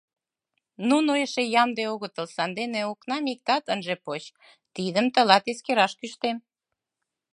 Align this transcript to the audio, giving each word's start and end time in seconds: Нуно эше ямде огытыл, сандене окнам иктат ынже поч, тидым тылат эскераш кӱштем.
Нуно 0.89 1.11
эше 1.23 1.43
ямде 1.63 1.83
огытыл, 1.93 2.27
сандене 2.35 2.81
окнам 2.91 3.23
иктат 3.33 3.65
ынже 3.73 3.95
поч, 4.05 4.23
тидым 4.75 5.05
тылат 5.13 5.43
эскераш 5.51 5.93
кӱштем. 5.99 6.37